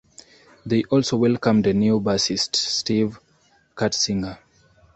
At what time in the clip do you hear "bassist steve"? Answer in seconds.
1.99-3.19